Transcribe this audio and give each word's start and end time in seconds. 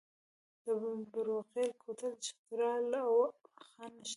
د 0.63 0.65
بروغیل 1.11 1.71
کوتل 1.81 2.13
چترال 2.25 2.85
او 3.05 3.11
واخان 3.19 3.91
نښلوي 3.99 4.09